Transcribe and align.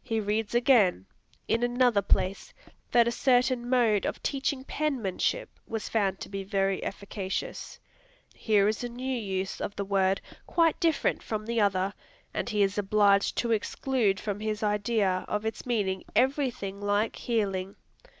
He 0.00 0.20
reads 0.20 0.54
again, 0.54 1.06
in 1.48 1.64
another 1.64 2.00
place, 2.00 2.54
that 2.92 3.08
a 3.08 3.10
certain 3.10 3.68
mode 3.68 4.06
of 4.06 4.22
teaching 4.22 4.62
penmanship 4.62 5.48
was 5.66 5.88
found 5.88 6.20
to 6.20 6.28
be 6.28 6.44
very 6.44 6.80
"efficacious." 6.84 7.80
Here 8.34 8.68
is 8.68 8.84
a 8.84 8.88
new 8.88 9.18
use 9.20 9.60
of 9.60 9.74
the 9.74 9.84
word, 9.84 10.20
quite 10.46 10.78
different 10.78 11.24
from 11.24 11.44
the 11.44 11.60
other, 11.60 11.92
and 12.32 12.48
he 12.48 12.62
is 12.62 12.78
obliged 12.78 13.36
to 13.38 13.50
exclude 13.50 14.20
from 14.20 14.38
his 14.38 14.62
idea 14.62 15.24
of 15.26 15.44
its 15.44 15.66
meaning 15.66 16.04
every 16.14 16.52
thing 16.52 16.80
like 16.80 17.16
"healing." 17.16 17.74